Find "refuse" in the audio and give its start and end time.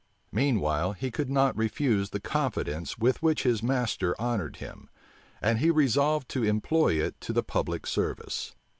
1.55-2.09